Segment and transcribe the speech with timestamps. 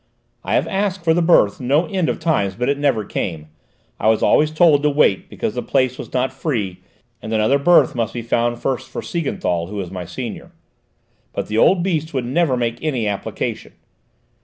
[0.43, 3.49] "I have asked for the berth no end of times, but it never came;
[3.99, 6.79] I was always told to wait because the place was not free,
[7.21, 10.53] and another berth must be found first for Siegenthal, who was my senior.
[11.33, 13.73] But the old beast would never make any application.